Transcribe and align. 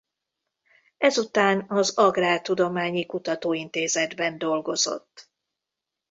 Ezután 0.97 1.65
az 1.67 1.97
Agrártudományi 1.97 3.05
Kutatóintézetben 3.05 4.37
dolgozott. 4.37 5.29